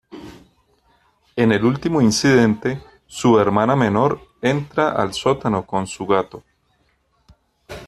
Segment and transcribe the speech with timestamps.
[1.35, 6.43] En el último incidente, su hermana menor entra al sótano con su gato.